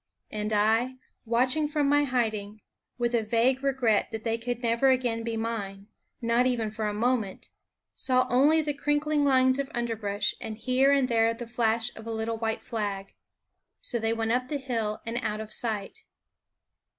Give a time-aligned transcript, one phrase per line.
[0.31, 0.95] And I,
[1.25, 2.59] watching from my hiding,
[2.97, 5.89] with a vague regret that they could never again be mine,
[6.23, 7.49] not even for a moment,
[7.93, 12.11] saw only the crinkling lines of underbrush and here and there the flash of a
[12.11, 13.13] little white flag.
[13.79, 15.99] So they went up the hill and out of sight.